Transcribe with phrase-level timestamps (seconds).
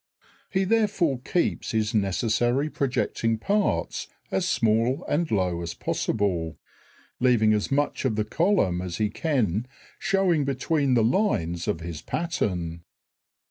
[0.49, 6.57] He therefore keeps his necessary projecting parts as small and low as possible,
[7.19, 9.67] leaving as much of the column as he can
[9.99, 12.83] showing between the lines of his pattern.